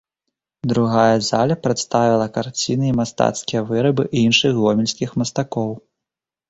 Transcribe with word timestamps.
Другая 0.71 1.17
зала 1.27 1.57
прадставіла 1.67 2.27
карціны 2.39 2.85
і 2.91 2.97
мастацкія 3.01 3.61
вырабы 3.69 4.03
іншых 4.27 4.51
гомельскіх 4.67 5.09
мастакоў. 5.23 5.71